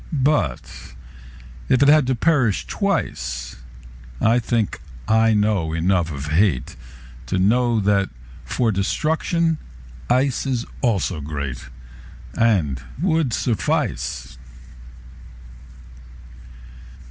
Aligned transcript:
But 0.11 0.95
if 1.69 1.83
it 1.83 1.87
had 1.87 2.07
to 2.07 2.15
perish 2.15 2.65
twice,I 2.65 4.39
think 4.39 4.81
I 5.07 5.35
know 5.35 5.73
enough 5.73 6.11
of 6.11 6.29
hateTo 6.29 7.37
know 7.39 7.79
that 7.81 8.09
for 8.43 8.71
destruction 8.71 9.59
iceIs 10.09 10.65
also 10.81 11.21
greatAnd 11.21 12.81
would 12.99 13.31
suffice. 13.31 14.39